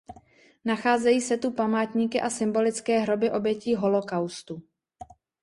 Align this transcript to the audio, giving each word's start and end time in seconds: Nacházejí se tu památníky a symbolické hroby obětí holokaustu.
Nacházejí 0.65 1.21
se 1.21 1.37
tu 1.37 1.51
památníky 1.51 2.21
a 2.21 2.29
symbolické 2.29 2.99
hroby 2.99 3.31
obětí 3.31 3.75
holokaustu. 3.75 4.63